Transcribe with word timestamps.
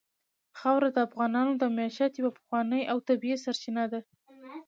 خاوره 0.59 0.89
د 0.93 0.97
افغانانو 1.07 1.53
د 1.57 1.63
معیشت 1.77 2.13
یوه 2.15 2.31
پخوانۍ 2.37 2.81
او 2.91 2.97
طبیعي 3.07 3.37
سرچینه 3.45 3.83
ده. 3.91 3.99